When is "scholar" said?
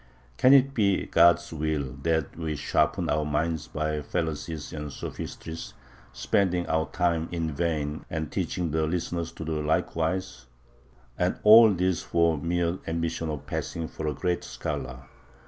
14.43-15.03